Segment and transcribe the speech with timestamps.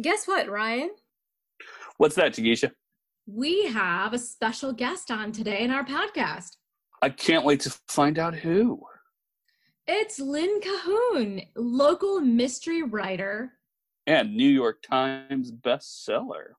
[0.00, 0.90] Guess what, Ryan?
[1.98, 2.70] What's that, Tagisha?
[3.26, 6.56] We have a special guest on today in our podcast.
[7.02, 8.80] I can't wait to find out who.
[9.86, 13.52] It's Lynn Cahoon, local mystery writer.
[14.06, 16.54] And New York Times bestseller.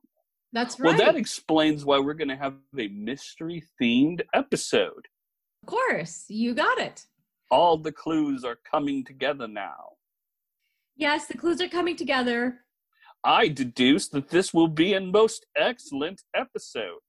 [0.54, 0.90] That's right.
[0.90, 5.08] Well, that explains why we're going to have a mystery themed episode.
[5.64, 7.06] Of course, you got it.
[7.50, 9.94] All the clues are coming together now.
[10.96, 12.60] Yes, the clues are coming together.
[13.24, 17.00] I deduce that this will be a most excellent episode.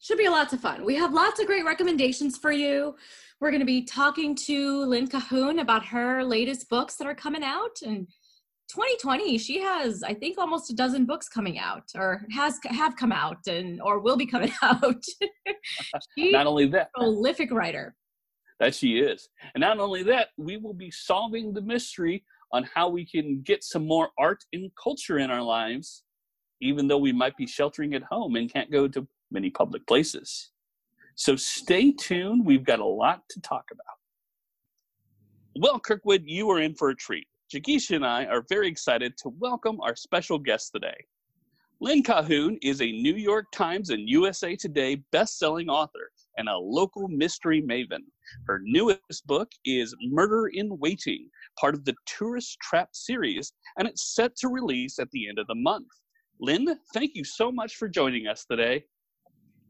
[0.00, 0.84] Should be lots of fun.
[0.84, 2.94] We have lots of great recommendations for you.
[3.40, 7.42] We're going to be talking to Lynn Cahoon about her latest books that are coming
[7.42, 7.82] out.
[7.84, 8.06] And
[8.70, 13.12] 2020, she has, I think, almost a dozen books coming out, or has have come
[13.12, 15.04] out, and or will be coming out.
[16.16, 17.94] She's not only that, a prolific writer.
[18.60, 22.88] That she is, and not only that, we will be solving the mystery on how
[22.88, 26.02] we can get some more art and culture in our lives,
[26.60, 30.50] even though we might be sheltering at home and can't go to many public places.
[31.14, 32.44] So stay tuned.
[32.44, 33.84] We've got a lot to talk about.
[35.58, 37.26] Well, Kirkwood, you are in for a treat.
[37.52, 41.04] Jagisha and I are very excited to welcome our special guest today.
[41.80, 47.08] Lynn Cahoon is a New York Times and USA Today best-selling author and a local
[47.08, 48.04] mystery maven.
[48.46, 51.28] Her newest book is Murder in Waiting,
[51.58, 55.46] part of the Tourist Trap series, and it's set to release at the end of
[55.46, 55.88] the month.
[56.40, 58.84] Lynn, thank you so much for joining us today.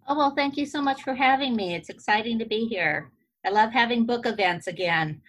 [0.08, 1.74] Oh, well, thank you so much for having me.
[1.74, 3.12] It's exciting to be here.
[3.44, 5.20] I love having book events again.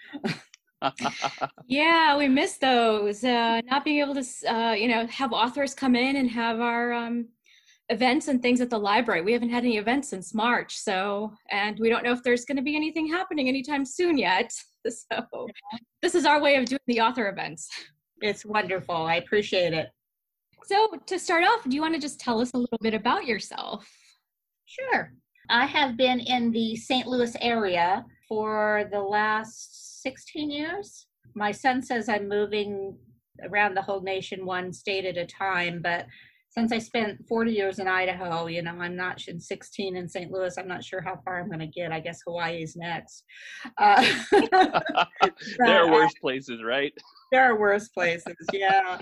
[1.68, 3.24] yeah, we miss those.
[3.24, 6.94] Uh, not being able to, uh, you know, have authors come in and have our
[6.94, 7.28] um,
[7.90, 9.22] events and things at the library.
[9.22, 12.58] We haven't had any events since March, so and we don't know if there's going
[12.58, 14.52] to be anything happening anytime soon yet.
[15.12, 15.48] So
[16.02, 17.70] this is our way of doing the author events.
[18.22, 18.96] It's wonderful.
[18.96, 19.90] I appreciate it.
[20.64, 23.26] So to start off, do you want to just tell us a little bit about
[23.26, 23.88] yourself?
[24.66, 25.14] Sure.
[25.50, 27.08] I have been in the St.
[27.08, 31.08] Louis area for the last 16 years.
[31.36, 32.98] My son says I'm moving
[33.44, 36.06] around the whole nation one state at a time, but
[36.52, 40.30] since I spent 40 years in Idaho, you know, I'm not in 16 in St.
[40.30, 40.58] Louis.
[40.58, 41.94] I'm not sure how far I'm going to get.
[41.94, 43.24] I guess Hawaii's next.
[43.78, 44.06] Uh,
[45.58, 46.94] there are worse places, right?
[47.32, 49.00] There are worse places, yeah.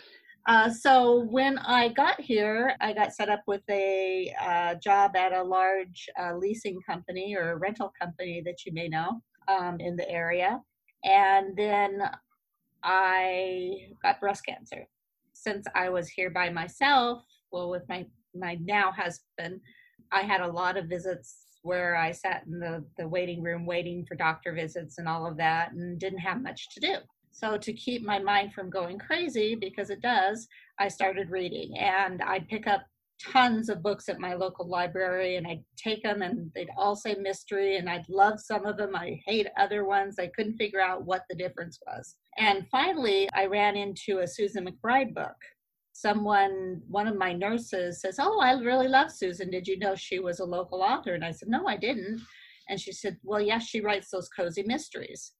[0.47, 5.33] Uh, so when I got here, I got set up with a uh, job at
[5.33, 10.07] a large uh, leasing company or rental company that you may know um, in the
[10.07, 10.61] area.
[11.03, 12.01] And then
[12.83, 14.85] I got breast cancer.
[15.33, 18.05] Since I was here by myself, well with my
[18.35, 19.59] my now husband
[20.11, 24.05] i had a lot of visits where i sat in the the waiting room waiting
[24.05, 26.95] for doctor visits and all of that and didn't have much to do
[27.31, 30.47] so to keep my mind from going crazy because it does
[30.79, 32.81] i started reading and i'd pick up
[33.19, 37.15] tons of books at my local library and I'd take them and they'd all say
[37.15, 38.95] mystery and I'd love some of them.
[38.95, 40.15] I hate other ones.
[40.19, 42.15] I couldn't figure out what the difference was.
[42.37, 45.35] And finally, I ran into a Susan McBride book
[45.99, 49.49] someone, one of my nurses says, Oh, I really love Susan.
[49.49, 51.13] Did you know she was a local author?
[51.13, 52.21] And I said, No, I didn't.
[52.69, 55.33] And she said, Well, yes, she writes those cozy mysteries.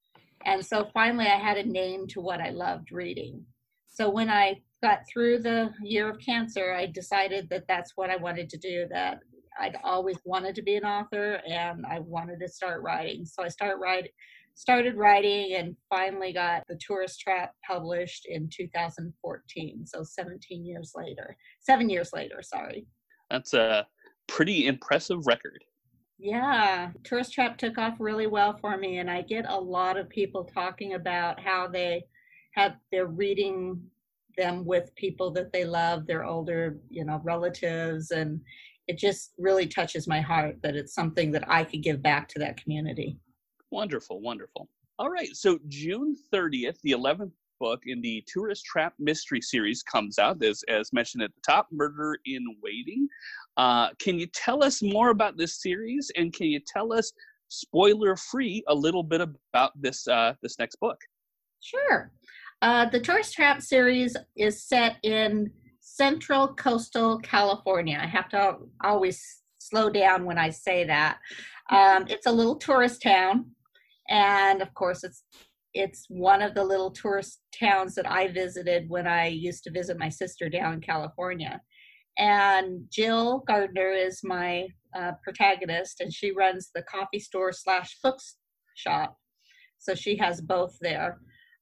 [0.46, 3.44] And so finally, I had a name to what I loved reading.
[3.88, 8.16] So when I got through the year of cancer, I decided that that's what I
[8.16, 9.20] wanted to do, that
[9.60, 13.26] I'd always wanted to be an author and I wanted to start writing.
[13.26, 14.10] So I started writing
[14.60, 21.34] started writing and finally got the tourist trap published in 2014 so 17 years later
[21.60, 22.86] seven years later sorry.
[23.30, 23.86] That's a
[24.28, 25.64] pretty impressive record.
[26.18, 30.10] Yeah tourist trap took off really well for me and i get a lot of
[30.10, 32.04] people talking about how they
[32.52, 33.80] have they're reading
[34.36, 38.38] them with people that they love their older you know relatives and
[38.88, 42.38] it just really touches my heart that it's something that i could give back to
[42.38, 43.18] that community
[43.70, 44.68] Wonderful, wonderful.
[44.98, 50.18] All right, so June 30th, the 11th book in the Tourist Trap Mystery Series comes
[50.18, 53.06] out, as, as mentioned at the top, Murder in Waiting.
[53.56, 57.12] Uh, can you tell us more about this series, and can you tell us,
[57.48, 60.98] spoiler free, a little bit about this uh, this next book?
[61.60, 62.10] Sure.
[62.62, 65.50] Uh, the Tourist Trap series is set in
[65.80, 67.98] central coastal California.
[68.00, 71.18] I have to always slow down when I say that.
[71.70, 73.46] Um, it's a little tourist town
[74.10, 75.24] and of course it's
[75.72, 79.98] it's one of the little tourist towns that I visited when I used to visit
[79.98, 81.60] my sister down in California.
[82.18, 84.66] And Jill Gardner is my
[84.98, 89.16] uh, protagonist, and she runs the coffee store slash bookshop.
[89.78, 91.20] So she has both there.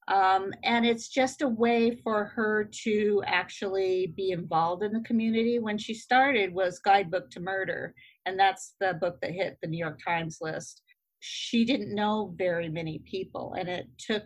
[0.08, 5.58] Um, and it's just a way for her to actually be involved in the community.
[5.58, 9.78] When she started was Guidebook to Murder, and that's the book that hit the New
[9.78, 10.82] York Times list.
[11.20, 14.24] She didn't know very many people, and it took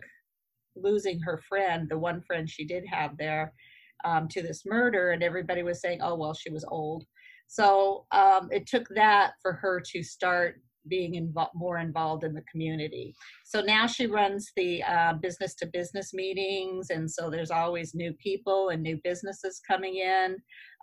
[0.75, 3.53] losing her friend, the one friend she did have there,
[4.05, 7.05] um, to this murder, and everybody was saying, "Oh well, she was old."
[7.47, 12.43] So um, it took that for her to start being involved more involved in the
[12.51, 13.15] community.
[13.45, 18.13] So now she runs the uh, business to business meetings, and so there's always new
[18.13, 20.37] people and new businesses coming in.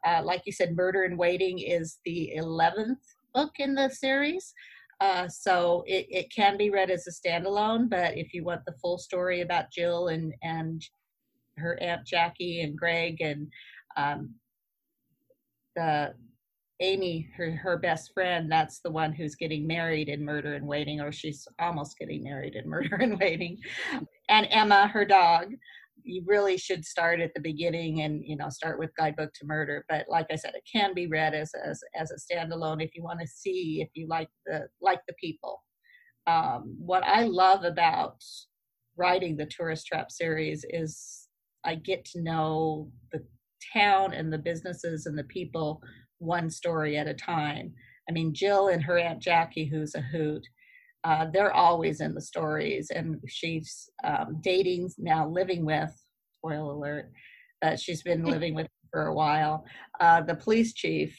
[0.06, 2.96] Uh, like you said, Murder in Waiting is the 11th
[3.34, 4.54] book in the series.
[5.00, 8.74] Uh, so it, it can be read as a standalone, but if you want the
[8.82, 10.84] full story about Jill and, and
[11.56, 13.48] her Aunt Jackie and Greg and
[13.96, 14.34] um,
[15.74, 16.12] the
[16.80, 21.00] Amy, her, her best friend, that's the one who's getting married in Murder in Waiting,
[21.00, 23.58] or she's almost getting married in Murder in Waiting.
[24.28, 25.54] And Emma, her dog,
[26.04, 29.84] you really should start at the beginning and you know start with Guidebook to Murder.
[29.88, 33.02] But like I said, it can be read as as, as a standalone if you
[33.02, 35.62] want to see if you like the like the people.
[36.26, 38.22] Um, what I love about
[38.96, 41.28] writing the Tourist Trap series is
[41.64, 43.24] I get to know the
[43.72, 45.82] town and the businesses and the people
[46.18, 47.72] one story at a time.
[48.08, 50.46] I mean, Jill and her Aunt Jackie, who's a hoot,
[51.04, 52.90] uh, they're always in the stories.
[52.94, 55.92] And she's um, dating now, living with,
[56.38, 57.12] spoiler alert,
[57.62, 59.64] that she's been living with for a while.
[60.00, 61.16] Uh, the police chief,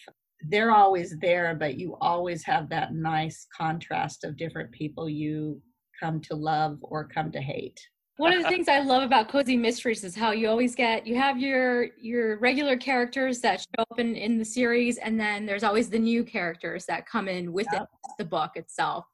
[0.49, 5.61] they're always there, but you always have that nice contrast of different people you
[6.01, 7.79] come to love or come to hate
[8.21, 11.15] one of the things I love about cozy mysteries is how you always get you
[11.15, 15.63] have your your regular characters that show up in, in the series, and then there's
[15.63, 17.85] always the new characters that come in with yeah.
[18.19, 19.05] the book itself.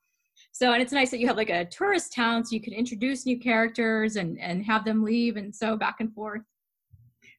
[0.52, 3.26] So and it's nice that you have like a tourist town, so you can introduce
[3.26, 6.42] new characters and and have them leave, and so back and forth.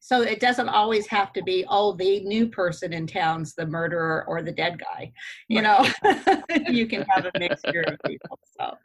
[0.01, 4.25] So it doesn't always have to be oh the new person in town's the murderer
[4.29, 5.13] or the dead guy.
[5.49, 5.95] You right.
[6.05, 8.39] know, you can have a mixture of people.
[8.59, 8.77] So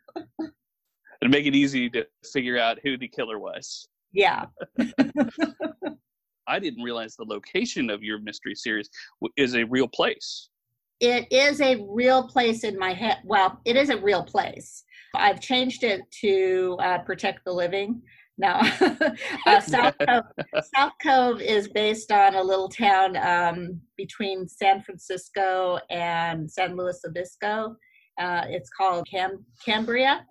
[1.23, 3.87] and make it easy to figure out who the killer was.
[4.11, 4.45] Yeah.
[6.47, 8.89] I didn't realize the location of your mystery series
[9.37, 10.49] is a real place.
[11.03, 13.17] It is a real place in my head.
[13.25, 14.83] Well, it is a real place.
[15.15, 18.01] I've changed it to uh, protect the living.
[18.37, 18.61] Now,
[19.45, 20.23] uh, South, Cove,
[20.75, 27.01] South Cove is based on a little town um, between San Francisco and San Luis
[27.05, 27.75] Obispo.
[28.19, 30.25] Uh, it's called Cam- Cambria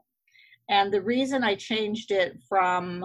[0.68, 3.04] and the reason I changed it from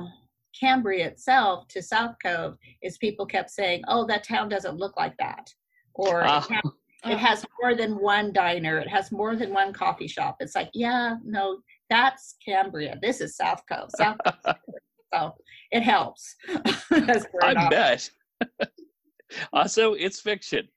[0.57, 5.17] Cambria itself to South Cove is people kept saying, oh, that town doesn't look like
[5.17, 5.53] that.
[5.93, 6.41] Or uh,
[7.05, 10.37] it, has, it has more than one diner, it has more than one coffee shop.
[10.39, 11.59] It's like, yeah, no,
[11.89, 12.97] that's Cambria.
[13.01, 13.89] This is South Cove.
[13.97, 14.55] South Cove.
[15.13, 15.33] so
[15.71, 16.35] it helps.
[16.91, 18.09] I bet.
[19.53, 20.67] also, it's fiction.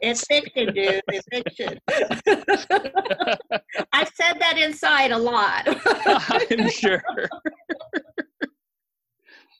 [0.00, 1.02] It's fiction, dude.
[1.08, 1.78] It's fiction.
[3.92, 5.64] I've said that inside a lot.
[5.68, 7.02] I'm sure.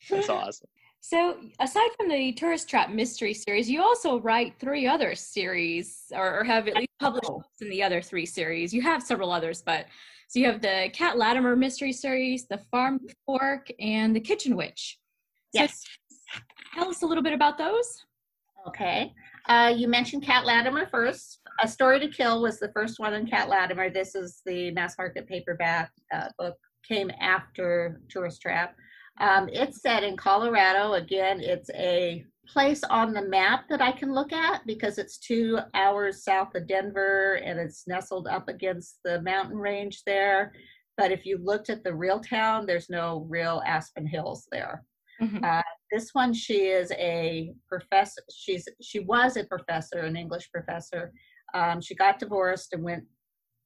[0.09, 0.69] That's awesome.
[1.11, 6.45] So, aside from the Tourist Trap Mystery series, you also write three other series, or,
[6.45, 7.43] have at least published oh.
[7.61, 8.73] in the other three series.
[8.73, 9.87] You have several others, but
[10.29, 15.00] so you have the Cat Latimer Mystery series, the Farm Fork, and the Kitchen Witch.
[15.52, 15.83] So yes.
[16.75, 18.05] Tell us a little bit about those.
[18.69, 19.12] Okay.
[19.49, 21.40] Uh, you mentioned Cat Latimer first.
[21.61, 23.90] A Story to Kill was the first one in Cat Latimer.
[23.90, 26.55] This is the mass market paperback uh, book,
[26.87, 28.76] came after Tourist Trap.
[29.21, 30.95] Um, it's set in Colorado.
[30.95, 35.59] Again, it's a place on the map that I can look at because it's two
[35.75, 40.53] hours south of Denver and it's nestled up against the mountain range there.
[40.97, 44.85] But if you looked at the real town, there's no real Aspen Hills there.
[45.23, 45.45] Mm-hmm.
[45.45, 45.62] Uh,
[45.93, 48.23] this one, she is a professor.
[48.35, 51.12] She's she was a professor, an English professor.
[51.55, 53.05] Um, she got divorced and went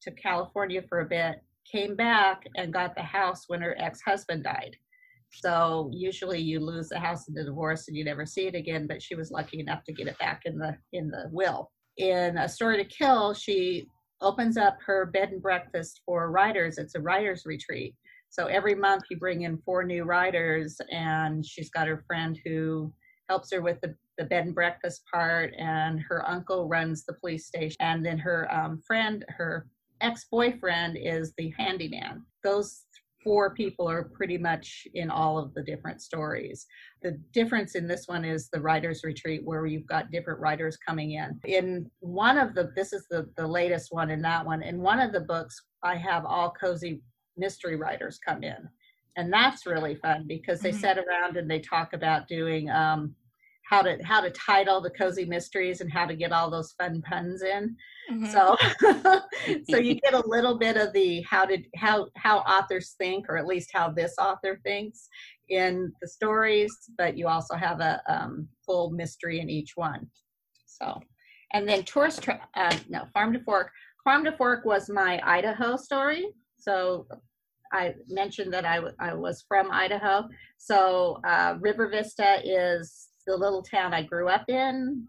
[0.03, 1.37] to California for a bit.
[1.71, 4.77] Came back and got the house when her ex-husband died.
[5.43, 8.87] So usually you lose the house in the divorce and you never see it again.
[8.87, 11.71] But she was lucky enough to get it back in the in the will.
[11.97, 13.89] In a story to kill, she
[14.21, 16.79] opens up her bed and breakfast for writers.
[16.79, 17.95] It's a writers retreat
[18.35, 22.93] so every month you bring in four new writers, and she's got her friend who
[23.29, 27.47] helps her with the, the bed and breakfast part, and her uncle runs the police
[27.47, 29.69] station, and then her um, friend, her
[30.01, 32.25] ex-boyfriend, is the handyman.
[32.43, 32.83] Those
[33.25, 36.67] four people are pretty much in all of the different stories.
[37.03, 41.13] The difference in this one is the writers retreat where you've got different writers coming
[41.13, 41.41] in.
[41.47, 44.63] In one of the this is the the latest one in that one.
[44.63, 47.03] In one of the books I have all cozy
[47.37, 48.69] mystery writers come in.
[49.17, 50.81] and that's really fun because they Mhm.
[50.81, 53.15] sit around and they talk about doing um,
[53.69, 57.03] how to how to title the cozy mysteries and how to get all those fun
[57.03, 57.77] puns in.
[58.11, 58.31] Mhm.
[58.31, 58.57] So
[59.69, 63.37] so you get a little bit of the how did how how authors think or
[63.37, 65.09] at least how this author thinks
[65.49, 70.07] in the stories, but you also have a um, full mystery in each one.
[70.67, 71.01] So
[71.53, 73.71] and then tourist tra- uh, no farm to fork
[74.05, 76.27] farm to fork was my Idaho story.
[76.59, 77.07] So
[77.73, 80.29] I mentioned that I, w- I was from Idaho.
[80.59, 85.07] So uh, River Vista is the little town I grew up in.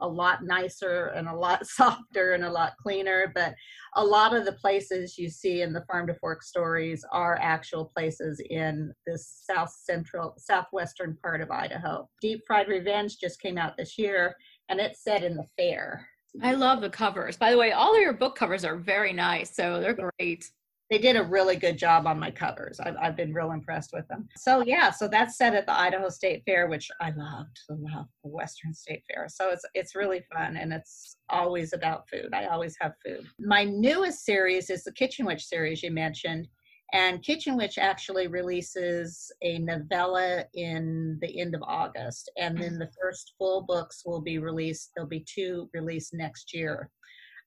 [0.00, 3.54] A lot nicer and a lot softer and a lot cleaner, but
[3.96, 7.86] a lot of the places you see in the farm to fork stories are actual
[7.96, 12.08] places in this south central, southwestern part of Idaho.
[12.20, 14.34] Deep Fried Revenge just came out this year,
[14.68, 16.06] and it's set in the fair.
[16.42, 17.36] I love the covers.
[17.36, 20.50] By the way, all of your book covers are very nice, so they're great.
[20.90, 22.78] They did a really good job on my covers.
[22.78, 24.28] I've, I've been real impressed with them.
[24.36, 27.58] So yeah, so that's set at the Idaho State Fair, which I loved.
[27.70, 29.26] Love the Western State Fair.
[29.28, 32.34] So it's it's really fun and it's always about food.
[32.34, 33.26] I always have food.
[33.38, 36.48] My newest series is the Kitchen Witch series you mentioned.
[36.92, 42.30] And Kitchen Witch actually releases a novella in the end of August.
[42.38, 44.92] And then the first full books will be released.
[44.94, 46.90] There'll be two released next year.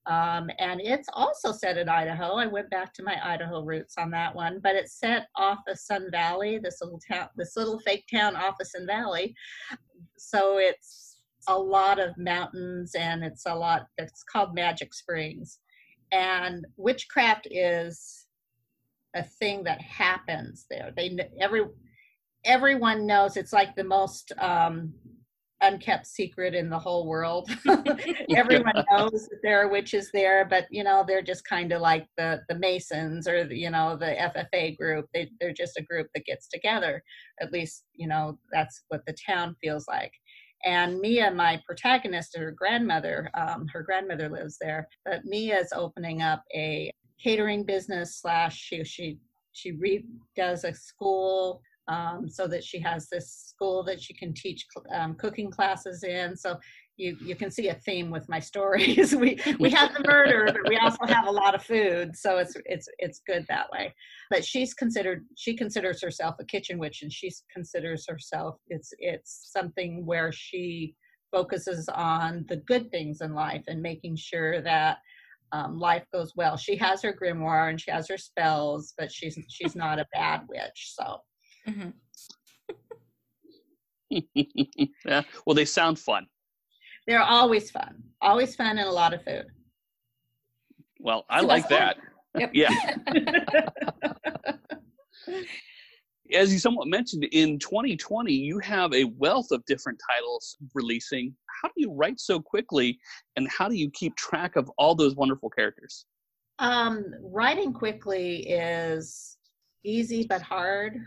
[0.08, 2.36] Um, and it's also set in Idaho.
[2.36, 5.78] I went back to my Idaho roots on that one, but it's set off of
[5.78, 9.36] Sun Valley, this little town, this little fake town off of Sun Valley.
[10.18, 11.18] So it's
[11.50, 13.88] a lot of mountains, and it's a lot.
[13.98, 15.60] It's called Magic Springs,
[16.14, 18.28] and witchcraft is
[19.14, 20.94] a thing that happens there.
[20.96, 21.66] They every
[22.46, 24.94] everyone knows it's like the most um,
[25.62, 27.50] unkept secret in the whole world.
[28.36, 32.08] Everyone knows that there are witches there, but you know they're just kind of like
[32.18, 35.08] the the Masons or the, you know the FFA group.
[35.14, 37.04] They they're just a group that gets together.
[37.42, 40.12] At least you know that's what the town feels like.
[40.66, 44.88] And Mia, my protagonist, her grandmother, um, her grandmother lives there.
[45.06, 49.18] But Mia is opening up a catering business slash she she
[49.54, 54.66] she redoes a school um, so that she has this school that she can teach
[54.94, 56.36] um, cooking classes in.
[56.36, 56.58] So
[56.98, 59.16] you you can see a theme with my stories.
[59.20, 62.56] we we have the murder, but we also have a lot of food, so it's
[62.66, 63.94] it's it's good that way.
[64.30, 69.50] But she's considered she considers herself a kitchen witch, and she considers herself it's it's
[69.52, 70.96] something where she
[71.32, 74.98] focuses on the good things in life and making sure that
[75.52, 76.58] um, life goes well.
[76.58, 80.42] She has her grimoire and she has her spells, but she's she's not a bad
[80.50, 80.94] witch.
[80.96, 81.20] So
[81.68, 81.94] Mhm.
[85.06, 85.24] yeah.
[85.46, 86.28] Well, they sound fun.
[87.06, 89.46] they're always fun, always fun, and a lot of food.
[91.00, 91.98] Well, I the like that.
[92.38, 92.52] Yep.
[92.54, 92.70] Yeah.
[96.34, 101.34] As you somewhat mentioned, in 2020, you have a wealth of different titles releasing.
[101.62, 103.00] How do you write so quickly,
[103.38, 106.06] and how do you keep track of all those wonderful characters?
[106.60, 109.38] um, writing quickly is
[109.84, 110.98] easy but hard.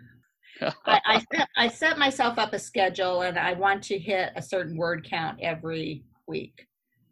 [0.61, 4.43] I, I, set, I set myself up a schedule and I want to hit a
[4.43, 6.67] certain word count every week.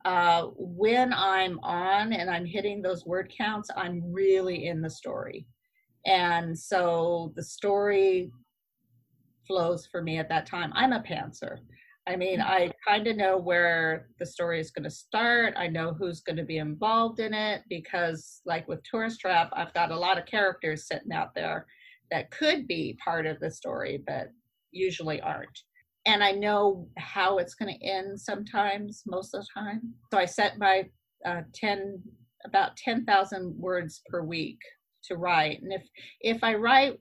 [0.05, 5.47] Uh, when I'm on and I'm hitting those word counts, I'm really in the story.
[6.07, 8.31] And so the story
[9.47, 10.73] flows for me at that time.
[10.75, 11.59] I'm a pantser.
[12.07, 15.53] I mean, I kind of know where the story is going to start.
[15.59, 19.75] I know who's going to be involved in it because, like with Tourist Trap, I've
[19.75, 21.67] got a lot of characters sitting out there
[22.11, 24.29] that could be part of the story, but
[24.73, 25.59] usually aren't.
[26.07, 29.95] And I know how it's going to end sometimes, most of the time.
[30.11, 30.85] So I set my
[31.27, 32.03] uh, 10,
[32.47, 34.59] about 10,000 words per week
[35.05, 35.61] to write.
[35.63, 35.83] And if,
[36.21, 36.99] if I write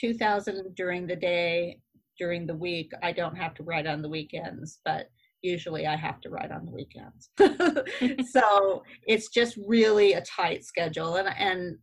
[0.00, 1.80] 2,000 during the day,
[2.18, 5.08] during the week, I don't have to write on the weekends, but
[5.42, 7.30] usually I have to write on the weekends.
[8.30, 11.16] so it's just really a tight schedule.
[11.16, 11.78] And, and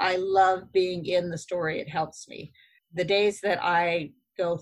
[0.00, 1.80] I love being in the story.
[1.80, 2.52] It helps me.
[2.94, 4.60] The days that I go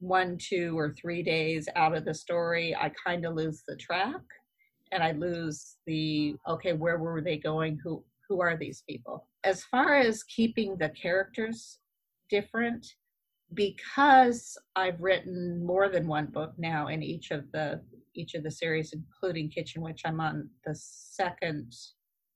[0.00, 4.20] one, two, or three days out of the story, I kind of lose the track
[4.90, 7.78] and I lose the okay, where were they going?
[7.82, 9.28] Who who are these people?
[9.44, 11.78] As far as keeping the characters
[12.28, 12.86] different,
[13.54, 17.80] because I've written more than one book now in each of the
[18.14, 20.02] each of the series, including Kitchen Witch.
[20.04, 21.72] I'm on the second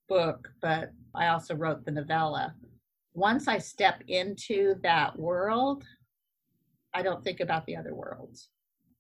[0.09, 2.55] book, but I also wrote the novella.
[3.15, 5.85] Once I step into that world,
[6.95, 8.51] I don't think about the other worlds.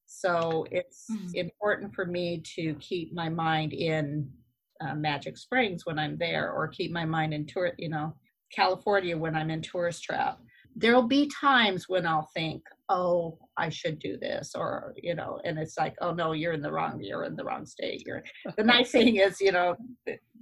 [0.06, 1.34] So it's Mhm.
[1.34, 4.32] important for me to keep my mind in
[4.80, 8.14] uh, Magic Springs when I'm there, or keep my mind in tour, you know,
[8.52, 10.40] California when I'm in Tourist Trap.
[10.78, 15.58] there'll be times when I'll think, oh, I should do this, or you know, and
[15.58, 18.04] it's like, oh no, you're in the wrong, you're in the wrong state.
[18.06, 18.22] You're
[18.56, 19.76] the nice thing is, you know,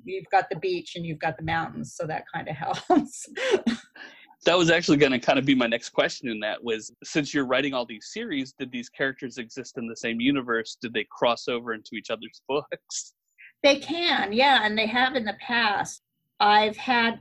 [0.05, 2.57] you've got the beach and you've got the mountains, so that kind of
[2.89, 3.27] helps.
[4.45, 7.33] that was actually going to kind of be my next question in that was since
[7.33, 11.07] you're writing all these series did these characters exist in the same universe did they
[11.11, 13.15] cross over into each other's books
[13.63, 16.03] they can yeah and they have in the past
[16.41, 17.21] i've had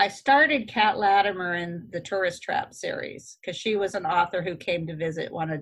[0.00, 4.56] I started Cat Latimer in the Tourist Trap series because she was an author who
[4.56, 5.60] came to visit one of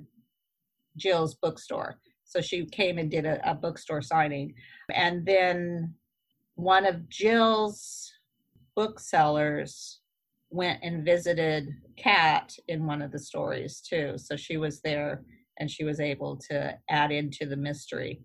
[0.97, 1.99] Jill's bookstore.
[2.23, 4.55] So she came and did a, a bookstore signing.
[4.95, 5.93] And then
[6.55, 8.13] one of Jill's
[8.77, 10.03] booksellers
[10.51, 14.15] went and visited Cat in one of the stories too.
[14.19, 15.25] So she was there
[15.59, 18.23] and she was able to add into the mystery.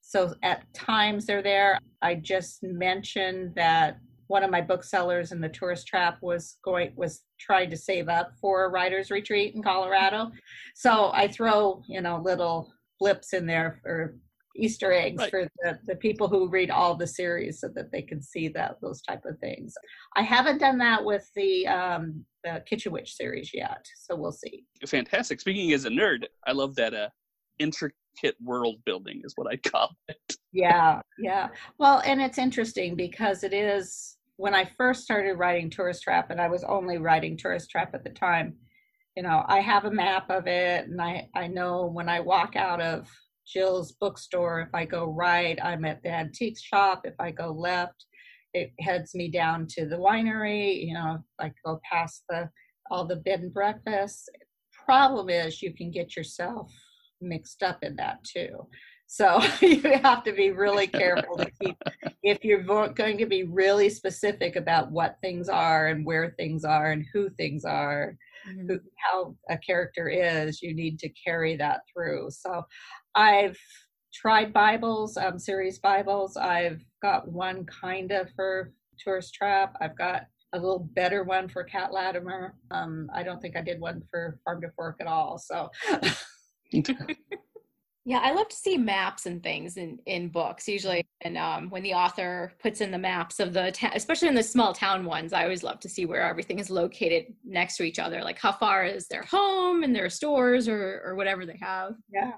[0.00, 1.80] So at times they're there.
[2.02, 3.98] I just mentioned that
[4.30, 8.30] one of my booksellers in the tourist trap was going was trying to save up
[8.40, 10.30] for a writer's retreat in Colorado.
[10.76, 14.14] So I throw, you know, little blips in there for
[14.54, 15.30] Easter eggs right.
[15.30, 18.76] for the, the people who read all the series so that they can see that
[18.80, 19.74] those type of things.
[20.14, 24.64] I haven't done that with the um the Kitchen Witch series yet, so we'll see.
[24.86, 25.40] Fantastic.
[25.40, 27.08] Speaking as a nerd, I love that uh
[27.58, 30.36] intricate world building is what I call it.
[30.52, 31.48] yeah, yeah.
[31.78, 36.40] Well, and it's interesting because it is when I first started writing Tourist Trap, and
[36.40, 38.54] I was only writing Tourist Trap at the time,
[39.14, 42.56] you know, I have a map of it, and I I know when I walk
[42.56, 43.06] out of
[43.46, 47.02] Jill's bookstore, if I go right, I'm at the antique shop.
[47.04, 48.06] If I go left,
[48.54, 50.86] it heads me down to the winery.
[50.86, 52.48] You know, I go past the
[52.90, 54.26] all the bed and breakfasts.
[54.86, 56.72] Problem is, you can get yourself
[57.20, 58.66] mixed up in that too.
[59.12, 61.76] So you have to be really careful to keep,
[62.22, 66.92] if you're going to be really specific about what things are and where things are
[66.92, 68.16] and who things are,
[68.48, 68.68] mm-hmm.
[68.68, 72.28] who, how a character is, you need to carry that through.
[72.30, 72.62] So
[73.16, 73.58] I've
[74.14, 76.36] tried Bibles, um, series Bibles.
[76.36, 79.74] I've got one kind of for Tourist Trap.
[79.80, 82.54] I've got a little better one for Cat Latimer.
[82.70, 85.36] Um, I don't think I did one for Farm to Fork at all.
[85.36, 85.68] So.
[88.06, 90.66] Yeah, I love to see maps and things in in books.
[90.66, 94.34] Usually, and um, when the author puts in the maps of the town, especially in
[94.34, 97.82] the small town ones, I always love to see where everything is located next to
[97.82, 98.22] each other.
[98.22, 101.94] Like how far is their home and their stores or or whatever they have.
[102.12, 102.32] Yeah.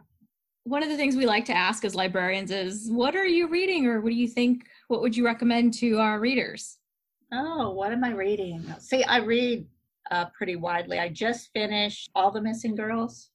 [0.64, 3.86] One of the things we like to ask as librarians is, what are you reading,
[3.86, 4.66] or what do you think?
[4.88, 6.78] What would you recommend to our readers?
[7.32, 8.64] Oh, what am I reading?
[8.78, 9.66] See, I read
[10.10, 10.98] uh, pretty widely.
[10.98, 13.30] I just finished All the Missing Girls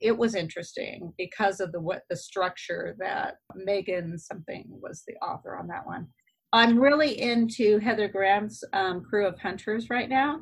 [0.00, 5.56] it was interesting because of the what the structure that Megan something was the author
[5.56, 6.08] on that one.
[6.52, 10.40] I'm really into Heather Graham's um, Krewe of Hunters right now,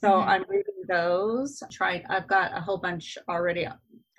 [0.00, 0.28] so mm-hmm.
[0.28, 1.62] I'm reading those.
[1.72, 3.66] Trying, I've got a whole bunch already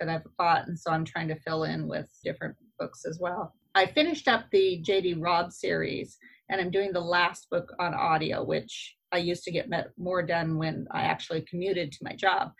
[0.00, 3.54] that I've bought, and so I'm trying to fill in with different books as well.
[3.74, 5.14] I finished up the J.D.
[5.14, 6.18] Robb series,
[6.50, 10.58] and I'm doing the last book on audio, which I used to get more done
[10.58, 12.50] when I actually commuted to my job.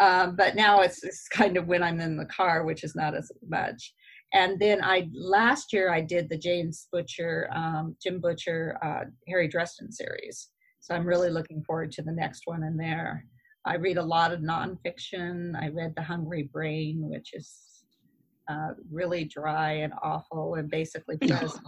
[0.00, 3.14] Um, but now it's, it's kind of when I'm in the car, which is not
[3.14, 3.94] as much.
[4.34, 9.46] And then I last year I did the James Butcher, um, Jim Butcher, uh, Harry
[9.46, 10.48] Dresden series.
[10.80, 13.24] So I'm really looking forward to the next one in there.
[13.64, 15.54] I read a lot of nonfiction.
[15.60, 17.84] I read The Hungry Brain, which is
[18.48, 21.60] uh, really dry and awful and basically says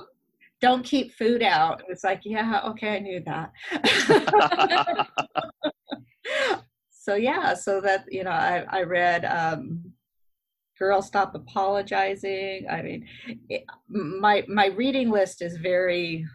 [0.61, 1.83] don't keep food out.
[1.89, 3.53] It's like, yeah, okay, I knew that.
[6.91, 9.93] so yeah, so that you know, I I read um,
[10.79, 13.07] "Girl Stop Apologizing." I mean,
[13.49, 16.27] it, my my reading list is very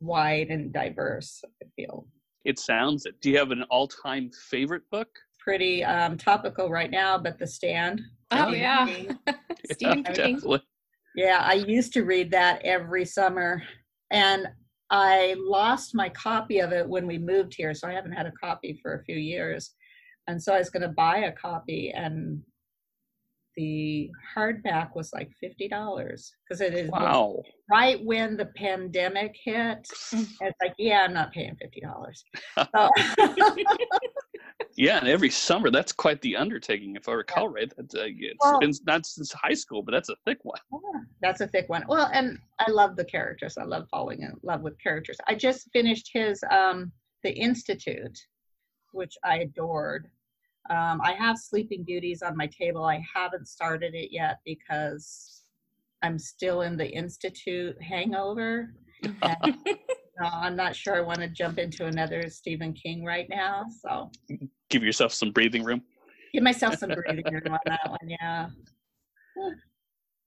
[0.00, 1.42] wide and diverse.
[1.62, 2.06] I feel.
[2.44, 3.20] It sounds it.
[3.20, 5.08] Do you have an all-time favorite book?
[5.40, 8.00] Pretty um, topical right now, but The Stand.
[8.30, 8.86] Oh yeah,
[9.72, 10.40] Stephen King.
[11.16, 13.62] Yeah, I used to read that every summer.
[14.10, 14.46] And
[14.90, 18.32] I lost my copy of it when we moved here, so I haven't had a
[18.32, 19.72] copy for a few years.
[20.28, 22.42] And so I was going to buy a copy, and
[23.56, 27.42] the hardback was like fifty dollars because it is wow.
[27.70, 29.78] right when the pandemic hit.
[30.12, 32.24] it's like, yeah, I'm not paying fifty dollars.
[32.74, 32.90] So.
[34.76, 36.96] yeah, and every summer that's quite the undertaking.
[36.96, 37.54] If I recall yeah.
[37.54, 40.58] right, that's uh, it's well, been not since high school, but that's a thick one.
[40.72, 41.84] Yeah, that's a thick one.
[41.88, 43.56] Well, and I love the characters.
[43.56, 45.16] I love falling in love with characters.
[45.26, 48.18] I just finished his um, The Institute,
[48.92, 50.08] which I adored.
[50.68, 52.84] Um, I have Sleeping Beauties on my table.
[52.84, 55.42] I haven't started it yet because
[56.02, 58.74] I'm still in the Institute hangover.
[60.20, 63.64] No, I'm not sure I want to jump into another Stephen King right now.
[63.82, 64.10] So
[64.70, 65.82] Give yourself some breathing room.
[66.32, 67.98] give myself some breathing room on that one.
[68.08, 68.48] Yeah.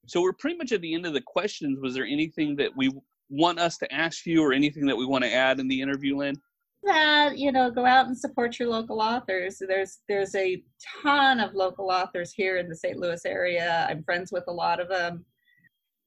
[0.07, 1.79] So we're pretty much at the end of the questions.
[1.81, 2.91] Was there anything that we
[3.29, 6.17] want us to ask you or anything that we want to add in the interview,
[6.17, 6.35] Lynn?
[6.83, 10.63] that you know go out and support your local authors there's there's a
[11.03, 14.79] ton of local authors here in the st louis area i'm friends with a lot
[14.79, 15.25] of them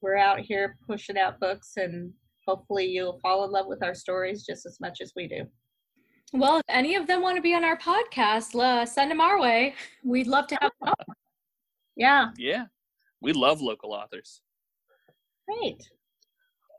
[0.01, 2.11] we're out here pushing out books and
[2.47, 5.45] hopefully you'll fall in love with our stories just as much as we do
[6.33, 9.41] Well, if any of them want to be on our podcast, uh, send them our
[9.41, 9.75] way.
[10.05, 10.95] We'd love to have them.
[11.97, 12.67] yeah Yeah,
[13.21, 14.41] we love local authors.
[15.49, 15.83] great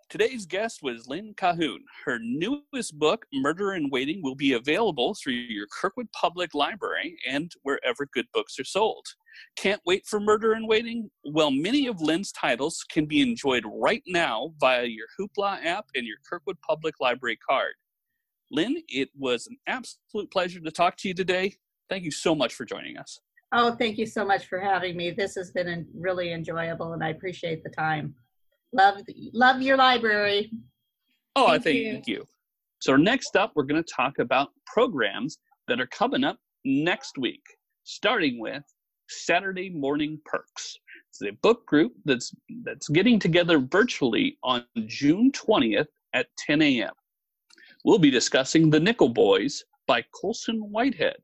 [0.09, 1.79] Today's guest was Lynn Cahoon.
[2.05, 7.51] Her newest book, Murder in Waiting, will be available through your Kirkwood Public Library and
[7.63, 9.07] wherever good books are sold.
[9.55, 11.09] Can't wait for Murder in Waiting?
[11.25, 16.05] Well, many of Lynn's titles can be enjoyed right now via your Hoopla app and
[16.05, 17.73] your Kirkwood Public Library card.
[18.51, 21.55] Lynn, it was an absolute pleasure to talk to you today.
[21.89, 23.19] Thank you so much for joining us.
[23.53, 27.09] oh thank you so much for having me this has been really enjoyable and i
[27.09, 28.15] appreciate the time
[28.73, 28.97] love
[29.33, 30.51] love your library
[31.35, 32.15] Oh, I Thank thank you.
[32.17, 32.25] you.
[32.79, 37.41] So next up, we're going to talk about programs that are coming up next week,
[37.85, 38.61] starting with
[39.07, 40.77] Saturday Morning Perks.
[41.09, 46.93] It's a book group that's that's getting together virtually on June 20th at 10 a.m.
[47.83, 51.17] We'll be discussing The Nickel Boys by Colson Whitehead.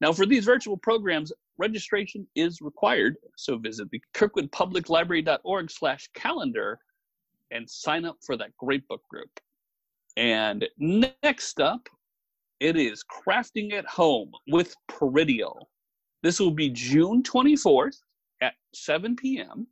[0.00, 6.78] Now, for these virtual programs, registration is required, so visit the kirkwoodpubliclibrary.org slash calendar
[7.50, 9.30] and sign up for that great book group.
[10.16, 11.88] And next up,
[12.60, 15.68] it is Crafting at Home with Perennial.
[16.26, 17.98] This will be June 24th
[18.42, 19.68] at 7 p.m.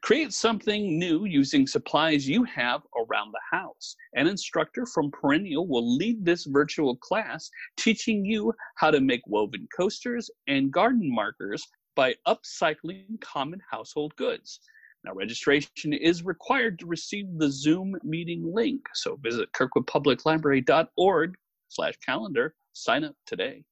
[0.00, 3.96] Create something new using supplies you have around the house.
[4.14, 9.66] An instructor from Perennial will lead this virtual class, teaching you how to make woven
[9.76, 14.60] coasters and garden markers by upcycling common household goods.
[15.04, 21.34] Now, registration is required to receive the Zoom meeting link, so visit kirkwoodpubliclibrary.org
[21.66, 22.54] slash calendar.
[22.72, 23.64] Sign up today.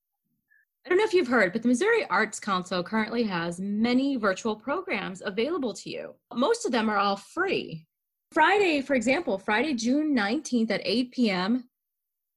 [0.86, 4.54] I don't know if you've heard, but the Missouri Arts Council currently has many virtual
[4.54, 6.14] programs available to you.
[6.32, 7.84] Most of them are all free.
[8.30, 11.64] Friday, for example, Friday, June 19th at 8 p.m.,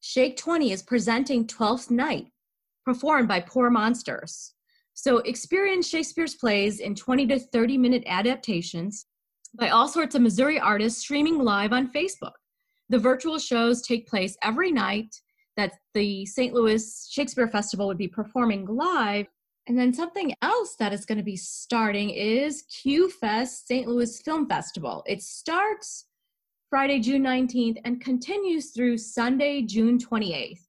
[0.02, 2.26] Shake 20 is presenting 12th Night,
[2.86, 4.56] performed by Poor Monsters.
[4.96, 9.06] So experience Shakespeare's plays in 20 to 30 minute adaptations
[9.54, 12.34] by all sorts of Missouri artists streaming live on Facebook.
[12.90, 15.16] The virtual shows take place every night
[15.60, 16.54] that the St.
[16.54, 19.28] Louis Shakespeare Festival would be performing live.
[19.68, 23.86] And then something else that is going to be starting is Q Fest St.
[23.86, 25.04] Louis Film Festival.
[25.06, 26.06] It starts
[26.70, 30.62] Friday, June 19th and continues through Sunday, June 28th.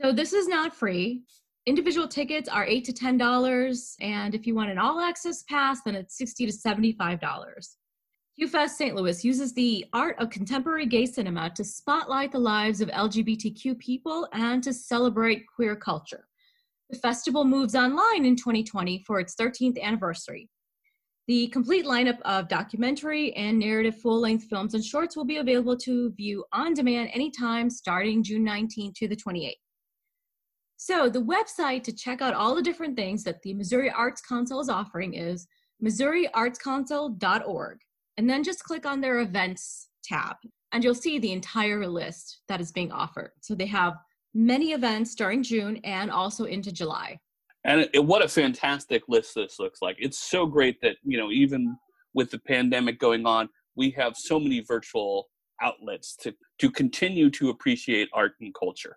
[0.00, 1.22] So this is not free.
[1.66, 5.94] Individual tickets are 8 to $10 and if you want an all access pass then
[5.94, 7.18] it's 60 to $75.
[8.38, 8.94] QFest St.
[8.94, 14.28] Louis uses the art of contemporary gay cinema to spotlight the lives of LGBTQ people
[14.32, 16.28] and to celebrate queer culture.
[16.90, 20.48] The festival moves online in 2020 for its 13th anniversary.
[21.26, 25.76] The complete lineup of documentary and narrative full length films and shorts will be available
[25.78, 29.54] to view on demand anytime starting June 19th to the 28th.
[30.76, 34.60] So, the website to check out all the different things that the Missouri Arts Council
[34.60, 35.48] is offering is
[35.82, 37.78] missouriartscouncil.org
[38.18, 40.36] and then just click on their events tab
[40.72, 43.30] and you'll see the entire list that is being offered.
[43.40, 43.94] So they have
[44.34, 47.18] many events during June and also into July.
[47.64, 49.96] And it, what a fantastic list this looks like.
[49.98, 51.76] It's so great that, you know, even
[52.12, 55.28] with the pandemic going on, we have so many virtual
[55.62, 58.96] outlets to, to continue to appreciate art and culture.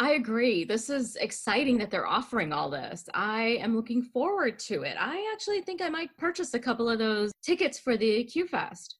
[0.00, 0.64] I agree.
[0.64, 3.04] This is exciting that they're offering all this.
[3.12, 4.96] I am looking forward to it.
[4.98, 8.96] I actually think I might purchase a couple of those tickets for the Q Fest.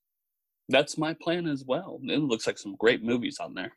[0.69, 2.01] That's my plan as well.
[2.03, 3.73] It looks like some great movies on there.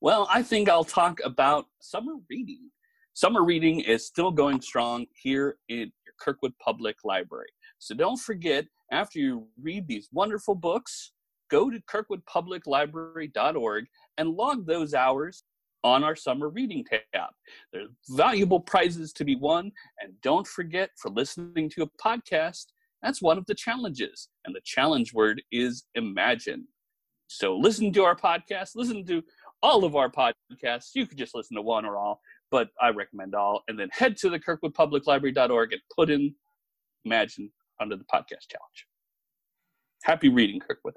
[0.00, 2.70] Well, I think I'll talk about summer reading.
[3.14, 7.50] Summer reading is still going strong here in your Kirkwood Public Library.
[7.80, 11.10] So don't forget, after you read these wonderful books,
[11.50, 13.86] go to kirkwoodpubliclibrary.org
[14.18, 15.42] and log those hours
[15.84, 17.30] on our summer reading tab.
[17.72, 22.66] There's valuable prizes to be won, and don't forget for listening to a podcast,
[23.02, 24.28] that's one of the challenges.
[24.44, 26.66] And the challenge word is imagine.
[27.28, 29.22] So listen to our podcast, listen to
[29.62, 30.90] all of our podcasts.
[30.94, 33.62] You could just listen to one or all, but I recommend all.
[33.68, 36.34] And then head to the kirkwoodpubliclibrary.org and put in
[37.04, 38.86] imagine under the podcast challenge.
[40.02, 40.94] Happy reading, Kirkwood.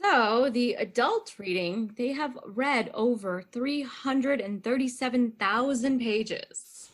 [0.00, 6.92] So the adult reading, they have read over 337,000 pages.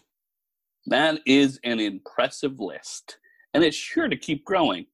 [0.86, 3.18] That is an impressive list,
[3.52, 4.86] and it's sure to keep growing.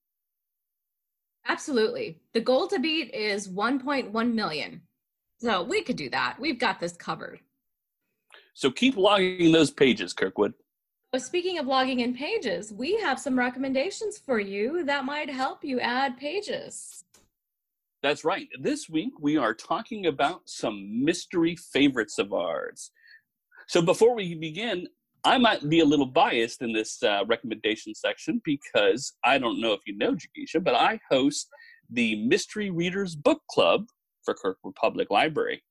[1.46, 2.18] Absolutely.
[2.33, 4.83] The goal to beat is 1.1 million.
[5.38, 6.35] So we could do that.
[6.40, 7.38] We've got this covered.
[8.55, 10.55] So keep logging those pages, Kirkwood.
[11.12, 15.64] But speaking of logging in pages, we have some recommendations for you that might help
[15.64, 17.05] you add pages.
[18.02, 18.48] That's right.
[18.58, 22.92] This week we are talking about some mystery favorites of ours.
[23.68, 24.88] So before we begin,
[25.22, 29.74] I might be a little biased in this uh, recommendation section because I don't know
[29.74, 31.48] if you know Jagisha, but I host
[31.90, 33.84] the Mystery Readers Book Club
[34.24, 35.62] for Kirkwood Public Library.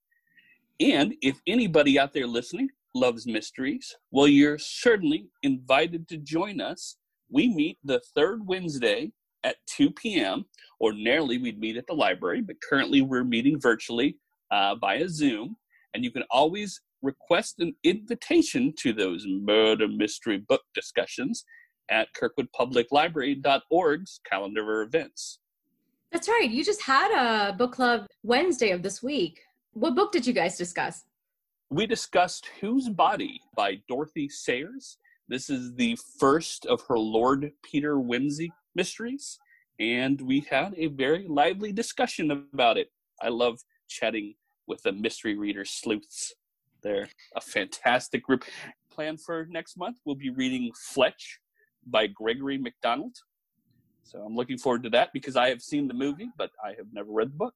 [0.79, 6.97] And if anybody out there listening loves mysteries, well, you're certainly invited to join us.
[7.31, 9.13] We meet the third Wednesday
[9.43, 10.45] at 2 p.m.
[10.81, 14.17] Ordinarily, we'd meet at the library, but currently we're meeting virtually
[14.51, 15.55] uh, via Zoom.
[15.93, 21.45] And you can always request an invitation to those murder mystery book discussions
[21.89, 25.39] at kirkwoodpubliclibrary.org's calendar of events.
[26.11, 26.49] That's right.
[26.49, 29.41] You just had a book club Wednesday of this week.
[29.73, 31.03] What book did you guys discuss?
[31.69, 34.97] We discussed Whose Body by Dorothy Sayers.
[35.27, 39.39] This is the first of her Lord Peter Wimsey mysteries,
[39.79, 42.89] and we had a very lively discussion about it.
[43.21, 44.35] I love chatting
[44.67, 46.33] with the mystery reader sleuths.
[46.81, 48.45] They're a fantastic group.
[48.91, 51.39] Plan for next month, we'll be reading Fletch
[51.85, 53.15] by Gregory MacDonald.
[54.03, 56.87] So I'm looking forward to that because I have seen the movie, but I have
[56.91, 57.53] never read the book.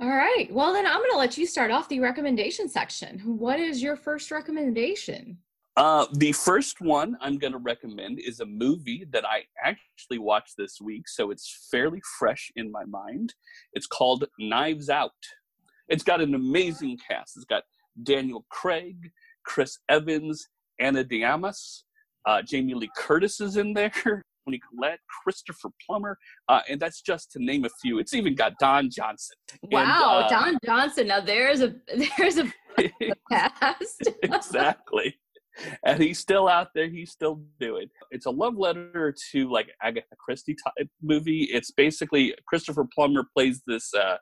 [0.00, 0.46] All right.
[0.50, 3.18] Well, then I'm going to let you start off the recommendation section.
[3.38, 5.38] What is your first recommendation?
[5.78, 10.56] Uh, the first one I'm going to recommend is a movie that I actually watched
[10.58, 13.32] this week, so it's fairly fresh in my mind.
[13.74, 15.12] It's called Knives Out.
[15.88, 17.36] It's got an amazing cast.
[17.36, 17.62] It's got
[18.02, 19.12] Daniel Craig,
[19.44, 20.48] Chris Evans,
[20.80, 21.84] Ana de Armas,
[22.26, 23.90] uh, Jamie Lee Curtis is in there,
[24.44, 28.00] Toni Collette, Christopher Plummer, uh, and that's just to name a few.
[28.00, 29.36] It's even got Don Johnson.
[29.70, 31.06] Wow, and, uh, Don Johnson.
[31.06, 31.76] Now there's a
[32.18, 32.52] there's a
[33.30, 34.08] cast.
[34.24, 35.16] exactly
[35.84, 36.88] and he's still out there.
[36.88, 37.86] He's still doing.
[38.10, 41.44] It's a love letter to like Agatha Christie type movie.
[41.52, 44.16] It's basically Christopher Plummer plays this uh,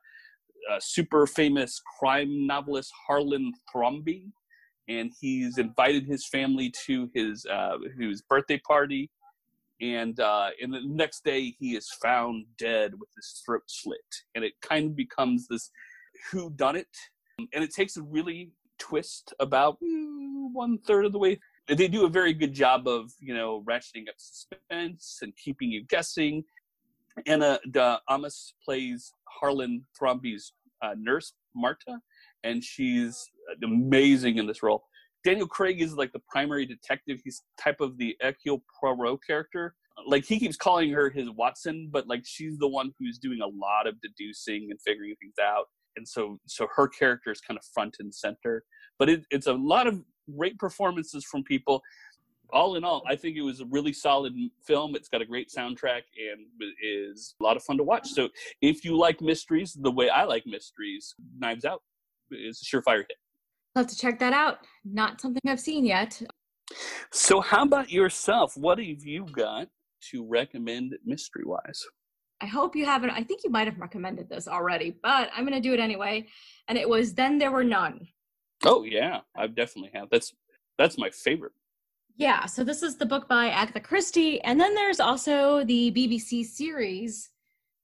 [0.71, 4.31] uh, super famous crime novelist Harlan Thrombey,
[4.89, 9.11] and he's invited his family to his uh, his birthday party.
[9.81, 14.01] And uh, and the next day he is found dead with his throat slit,
[14.35, 15.71] and it kind of becomes this
[16.31, 16.89] who done it,
[17.39, 21.39] and it takes a really twist about mm, one third of the way.
[21.69, 25.85] They do a very good job of you know ratcheting up suspense and keeping you
[25.89, 26.45] guessing.
[27.27, 31.99] Ana de Armas plays Harlan Thrombey's uh, nurse Marta,
[32.45, 33.25] and she's
[33.65, 34.85] amazing in this role.
[35.25, 37.19] Daniel Craig is like the primary detective.
[37.25, 39.75] He's type of the Hercule Poirot character.
[40.07, 43.47] Like he keeps calling her his Watson, but like she's the one who's doing a
[43.47, 47.65] lot of deducing and figuring things out and so so her character is kind of
[47.75, 48.65] front and center.
[48.99, 50.03] But it, it's a lot of
[50.37, 51.83] great performances from people.
[52.53, 54.33] All in all i think it was a really solid
[54.65, 54.95] film.
[54.95, 56.47] It's got a great soundtrack and
[56.81, 58.09] is a lot of fun to watch.
[58.09, 58.29] So
[58.63, 61.83] if you like mysteries the way i like mysteries knives out
[62.31, 63.17] is a surefire hit.
[63.75, 64.59] I'll have to check that out.
[64.85, 66.23] Not something i've seen yet.
[67.13, 68.57] So how about yourself?
[68.57, 69.69] What have you got
[70.11, 71.85] to recommend mystery wise
[72.41, 73.11] I hope you haven't.
[73.11, 76.27] I think you might have recommended this already, but I'm going to do it anyway.
[76.69, 78.09] And it was Then There Were None.
[78.65, 79.21] Oh, yeah.
[79.35, 80.09] I definitely have.
[80.11, 80.35] That's
[80.79, 81.53] that's my favorite.
[82.17, 82.47] Yeah.
[82.47, 84.41] So this is the book by Agatha Christie.
[84.43, 87.31] And then there's also the BBC series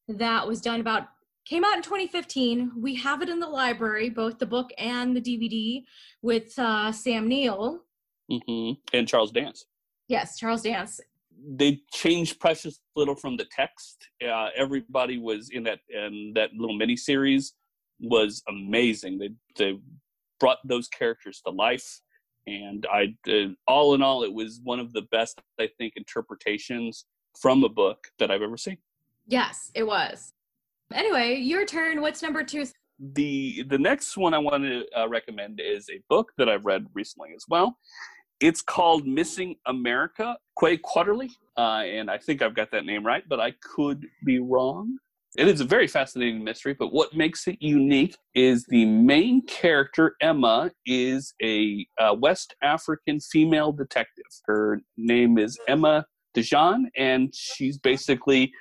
[0.09, 1.09] that was done about,
[1.47, 2.73] came out in 2015.
[2.77, 5.85] We have it in the library, both the book and the DVD
[6.23, 7.85] with uh, Sam Neill.
[8.31, 8.97] Mm-hmm.
[8.97, 9.67] And Charles Dance.
[10.09, 11.01] Yes, Charles Dance
[11.45, 14.09] they changed precious little from the text.
[14.27, 17.55] Uh, everybody was in that and that little mini series
[18.01, 19.19] was amazing.
[19.19, 19.79] They they
[20.41, 22.01] brought those characters to life,
[22.47, 27.07] and I uh, all in all, it was one of the best I think interpretations
[27.41, 28.79] from a book that I've ever seen.
[29.27, 30.33] Yes, it was.
[30.93, 32.01] Anyway, your turn.
[32.01, 32.67] What's number two?
[32.99, 36.87] The the next one I want to uh, recommend is a book that I've read
[36.95, 37.79] recently as well.
[38.43, 41.31] It's called Missing America, Kwei Quartey.
[41.57, 44.99] Uh, and I think I've got that name right, but I could be wrong.
[45.39, 50.17] It is a very fascinating mystery, but what makes it unique is the main character,
[50.21, 54.25] Emma, is a, a West African female detective.
[54.47, 56.05] Her name is Emma
[56.37, 58.53] Djan, and she's basically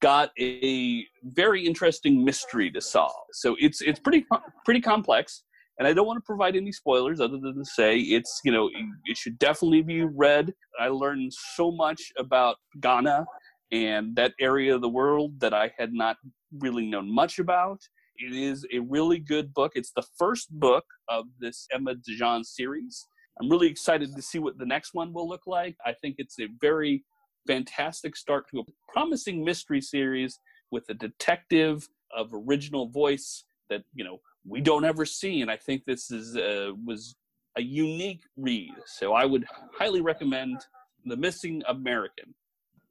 [0.00, 3.26] got a very interesting mystery to solve.
[3.32, 4.26] So it's it's pretty
[4.64, 5.44] pretty complex,
[5.80, 8.68] and I don't want to provide any spoilers other than to say it's you know
[9.06, 10.52] it should definitely be read.
[10.78, 13.24] I learned so much about Ghana
[13.72, 16.18] and that area of the world that I had not
[16.58, 17.80] really known much about.
[18.18, 19.72] It is a really good book.
[19.74, 23.06] It's the first book of this Emma Djan series.
[23.40, 25.76] I'm really excited to see what the next one will look like.
[25.86, 27.04] I think it's a very
[27.46, 30.38] fantastic start to a promising mystery series
[30.70, 35.56] with a detective of original voice that you know we don't ever see and i
[35.56, 37.14] think this is uh, was
[37.56, 39.44] a unique read so i would
[39.76, 40.64] highly recommend
[41.06, 42.34] the missing american.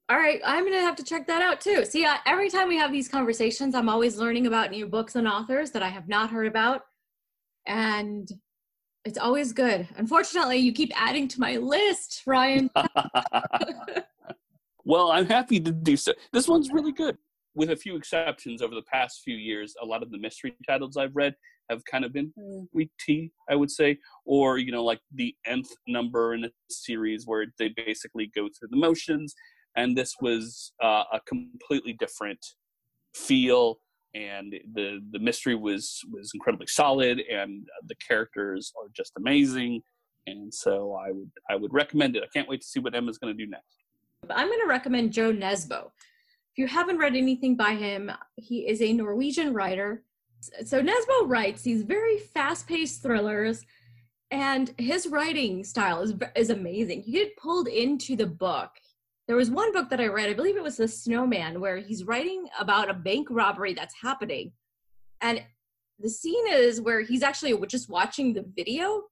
[0.10, 1.86] All right i'm gonna have to check that out too.
[1.86, 5.28] See uh, every time we have these conversations i'm always learning about new books and
[5.28, 6.82] authors that i have not heard about
[7.66, 8.30] and
[9.06, 9.88] it's always good.
[9.96, 12.70] Unfortunately you keep adding to my list ryan.
[14.86, 16.14] Well i'm happy to do so.
[16.34, 17.16] This one's really good
[17.56, 20.98] with a few exceptions over the past few years, a lot of the mystery titles
[20.98, 21.36] I've read
[21.70, 25.36] have kind of been eh, weak tea, I would say, or you know, like the
[25.46, 29.34] nth number in a series where they basically go through the motions.
[29.76, 32.44] And this was uh, a completely different
[33.16, 33.80] feel,
[34.16, 39.82] and the the mystery was was incredibly solid, and the characters are just amazing.
[40.28, 42.24] And so I would I would recommend it.
[42.24, 43.78] I can't wait to see what Emma's going to do next.
[44.30, 45.90] I'm going to recommend Jo Nesbø
[46.60, 50.04] you haven't read anything by him, he is a Norwegian writer.
[50.65, 53.65] So Nesbø writes these very fast-paced thrillers,
[54.30, 57.04] and his writing style is is amazing.
[57.06, 58.72] You get pulled into the book.
[59.28, 62.04] There was one book that I read, I believe it was The Snowman, where he's
[62.04, 64.52] writing about a bank robbery that's happening,
[65.22, 65.41] and
[66.00, 69.04] the scene is where he's actually just watching the video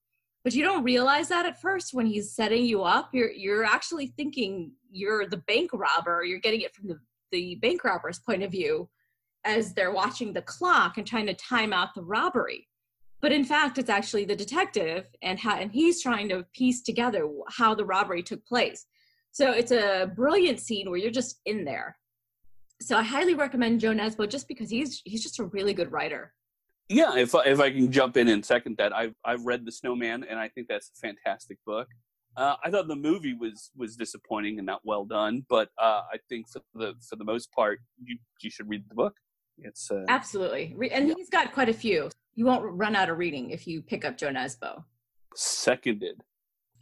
[0.43, 4.07] but you don't realize that at first when he's setting you up you're you're actually
[4.17, 6.97] thinking you're the bank robber you're getting it from the
[7.31, 8.89] the bank robber's point of view
[9.45, 12.67] as they're watching the clock and trying to time out the robbery.
[13.21, 17.73] But in fact, it's actually the detective, and, and he's trying to piece together how
[17.73, 18.85] the robbery took place.
[19.31, 21.97] So it's a brilliant scene where you're just in there.
[22.81, 26.33] So I highly recommend Jo Nesbø just because he's he's just a really good writer.
[26.89, 30.23] Yeah, if if I can jump in and second that, I've I've read The Snowman,
[30.23, 31.87] and I think that's a fantastic book.
[32.37, 36.17] Uh, I thought the movie was was disappointing and not well done, but uh, I
[36.29, 39.15] think for the for the most part, you you should read the book.
[39.57, 42.09] It's uh, absolutely, and he's got quite a few.
[42.35, 44.83] You won't run out of reading if you pick up Jo Nesbø.
[45.35, 46.21] Seconded.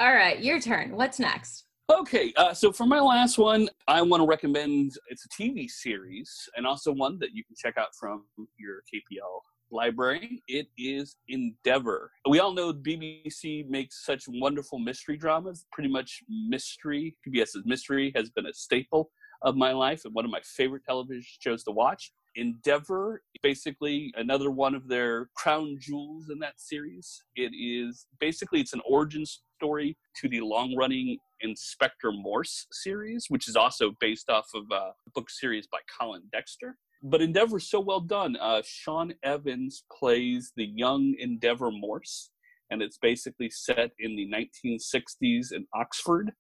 [0.02, 0.94] All right, your turn.
[0.94, 1.63] What's next?
[1.89, 6.50] Okay, uh, so for my last one, I want to recommend it's a TV series
[6.58, 8.26] and also one that you can check out from
[8.58, 9.39] your KPL
[9.71, 10.43] library.
[10.47, 12.12] It is Endeavour.
[12.30, 15.65] We all know BBC makes such wonderful mystery dramas.
[15.71, 19.10] Pretty much mystery, PBS's mystery has been a staple
[19.41, 22.12] of my life and one of my favorite television shows to watch.
[22.36, 27.23] Endeavour, basically another one of their crown jewels in that series.
[27.36, 33.56] It is basically it's an origin story to the long-running Inspector Morse series, which is
[33.56, 38.36] also based off of a book series by Colin Dexter but Endeavour's so well done.
[38.41, 42.32] Uh, Shaun Evans plays the young Endeavour Morse,
[42.72, 46.32] and it's basically set in the 1960s in Oxford,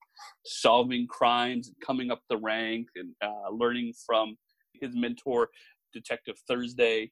[0.43, 4.37] solving crimes, coming up the rank, and uh, learning from
[4.73, 5.49] his mentor,
[5.93, 7.11] Detective Thursday.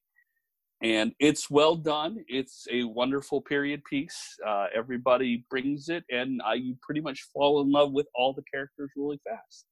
[0.81, 2.17] And it's well done.
[2.27, 4.35] It's a wonderful period piece.
[4.45, 8.89] Uh, everybody brings it, and you pretty much fall in love with all the characters
[8.97, 9.67] really fast.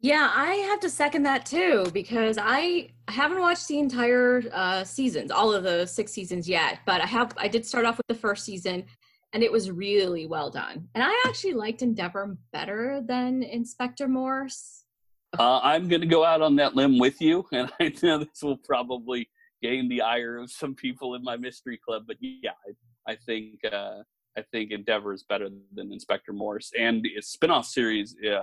[0.00, 5.30] Yeah, I have to second that too because I haven't watched the entire uh, seasons,
[5.30, 6.80] all of the six seasons yet.
[6.84, 7.32] But I have.
[7.38, 8.84] I did start off with the first season,
[9.32, 10.88] and it was really well done.
[10.94, 14.84] And I actually liked Endeavour better than Inspector Morse.
[15.38, 18.42] Uh, I'm going to go out on that limb with you, and I know this
[18.42, 19.28] will probably
[19.62, 22.04] gain the ire of some people in my mystery club.
[22.06, 22.50] But yeah,
[23.08, 24.02] I, I think uh,
[24.36, 28.16] I think Endeavour is better than Inspector Morse, and its spinoff series.
[28.24, 28.42] Uh,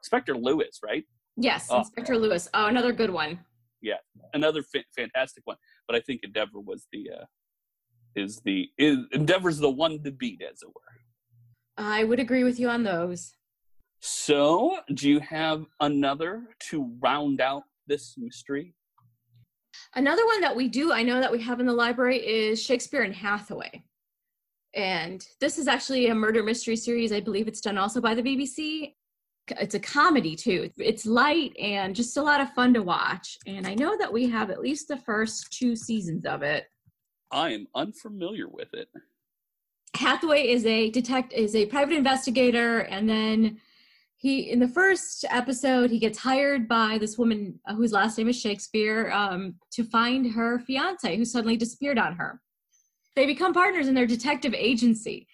[0.00, 1.04] Inspector Lewis, right?
[1.36, 1.78] Yes, oh.
[1.78, 2.48] Inspector Lewis.
[2.54, 3.38] Oh, another good one.
[3.82, 3.96] Yeah,
[4.32, 5.56] another fa- fantastic one.
[5.86, 7.24] But I think Endeavour was the uh,
[8.14, 10.96] is the is Endeavour's the one to beat, as it were.
[11.76, 13.32] I would agree with you on those.
[14.00, 18.74] So, do you have another to round out this mystery?
[19.94, 23.02] Another one that we do, I know that we have in the library, is Shakespeare
[23.02, 23.84] and Hathaway.
[24.74, 27.12] And this is actually a murder mystery series.
[27.12, 28.94] I believe it's done also by the BBC
[29.60, 30.70] it's a comedy too.
[30.76, 33.38] It's light and just a lot of fun to watch.
[33.46, 36.66] And I know that we have at least the first two seasons of it.
[37.30, 38.88] I am unfamiliar with it.
[39.94, 43.58] Hathaway is a detect is a private investigator, and then
[44.16, 48.38] he in the first episode he gets hired by this woman whose last name is
[48.38, 52.40] Shakespeare um, to find her fiance who suddenly disappeared on her.
[53.14, 55.26] They become partners in their detective agency,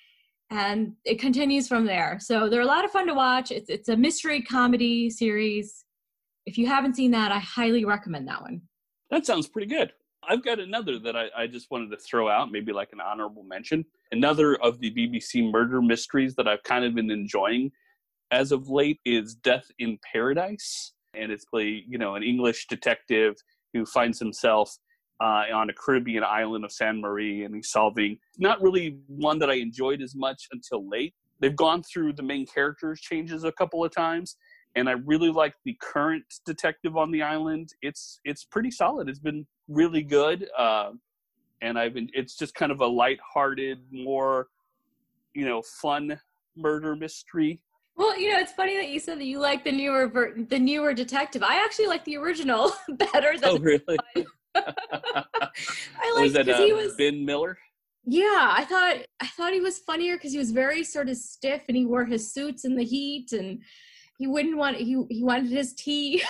[0.53, 2.19] and it continues from there.
[2.21, 3.51] So they're a lot of fun to watch.
[3.51, 5.85] It's it's a mystery comedy series.
[6.45, 8.61] If you haven't seen that, I highly recommend that one.
[9.11, 9.93] That sounds pretty good.
[10.29, 13.45] I've got another that I, I just wanted to throw out, maybe like an honorable
[13.45, 13.85] mention.
[14.13, 17.73] Another of the BBC murder mysteries that I've kind of been enjoying
[18.31, 20.93] as of late is Death in Paradise.
[21.15, 23.35] And it's play, you know, an English detective
[23.73, 24.77] who finds himself
[25.23, 29.51] uh, on a Caribbean island of San Marie and he's solving not really one that
[29.51, 31.15] I enjoyed as much until late.
[31.41, 34.37] They've gone through the main characters changes a couple of times
[34.75, 37.71] and I really like the current detective on the island.
[37.83, 39.09] It's it's pretty solid.
[39.09, 40.93] It's been really good, uh,
[41.61, 42.09] and I've been.
[42.15, 44.49] It's just kind of a light-hearted, more
[45.35, 46.19] you know, fun
[46.57, 47.61] murder mystery.
[47.97, 50.59] Well, you know, it's funny that you said that you like the newer ver- the
[50.59, 51.43] newer detective.
[51.43, 53.51] I actually like the original better than.
[53.51, 53.99] Oh, really?
[54.55, 56.95] I liked was because uh, he was.
[56.97, 57.59] Ben Miller?
[58.05, 61.63] Yeah, I thought I thought he was funnier because he was very sort of stiff
[61.69, 63.63] and he wore his suits in the heat and
[64.19, 66.23] he wouldn't want he he wanted his tea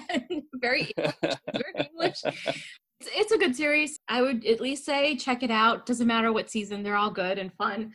[0.54, 5.50] very very english it's, it's a good series i would at least say check it
[5.50, 7.92] out doesn't matter what season they're all good and fun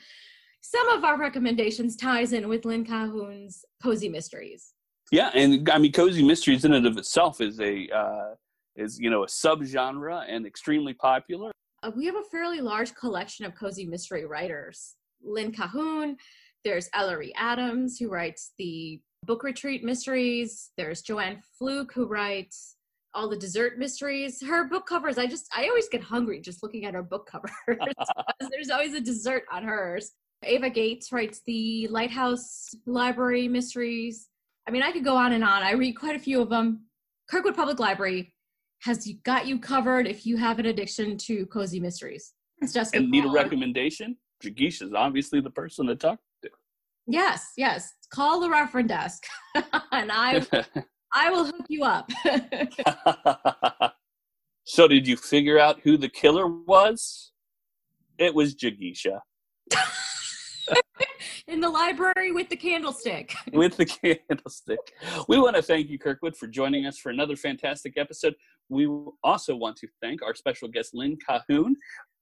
[0.60, 4.74] some of our recommendations ties in with lynn cahoon's cozy mysteries
[5.12, 8.36] Yeah, and I mean, cozy mysteries in and of itself is a uh,
[8.76, 11.52] is you know a subgenre and extremely popular.
[11.84, 16.16] uh, we have a fairly large collection of cozy mystery writers lynn cahoon
[16.64, 20.72] there's ellery adams who writes the book retreat mysteries.
[20.78, 22.76] There's Joanne Fluke who writes
[23.14, 24.42] all the dessert mysteries.
[24.46, 27.80] Her book covers, I just, I always get hungry just looking at her book covers.
[28.52, 30.12] There's always a dessert on hers.
[30.48, 34.28] Eva Gates writes the Lighthouse Library mysteries.
[34.68, 35.64] I mean, I could go on and on.
[35.64, 36.86] I read quite a few of them.
[37.30, 38.35] Kirkwood Public Library
[38.82, 42.34] has got you covered if you have an addiction to cozy mysteries.
[42.62, 44.18] It's just and need a recommendation?
[44.44, 46.50] Jagish is obviously the person to talk to.
[47.08, 47.94] Yes, yes.
[48.12, 49.24] Call the reference desk,
[49.92, 50.46] and I
[51.14, 52.10] I will hook you up.
[54.66, 57.32] so, did you figure out who the killer was?
[58.18, 59.20] It was Jagisha
[61.48, 63.34] In the library with the candlestick.
[63.54, 64.80] with the candlestick.
[65.28, 68.36] We want to thank you, Kirkwood, for joining us for another fantastic episode.
[68.70, 68.88] We
[69.24, 71.74] also want to thank our special guest, Lynn Cahoon.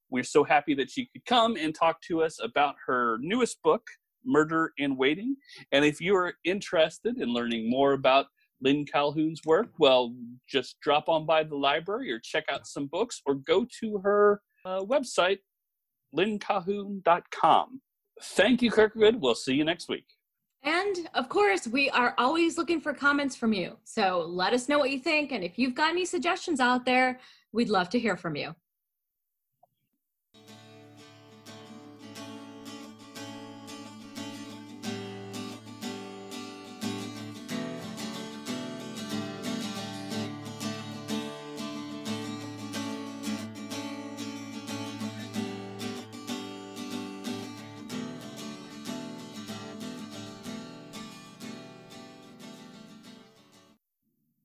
[0.10, 3.82] We're so happy that she could come and talk to us about her newest book,
[4.26, 5.36] Murder in Waiting.
[5.72, 8.28] And if you are interested in learning more about
[8.62, 10.14] Lynn Cahoon's work, well,
[10.48, 14.42] just drop on by the library or check out some books or go to her
[14.66, 15.40] uh, website,
[16.16, 17.82] lynncahoon.com.
[18.22, 19.16] Thank you, Kirkwood.
[19.16, 20.06] We'll see you next week.
[20.64, 23.78] And of course, we are always looking for comments from you.
[23.84, 25.32] So let us know what you think.
[25.32, 27.20] And if you've got any suggestions out there,
[27.52, 28.56] we'd love to hear from you.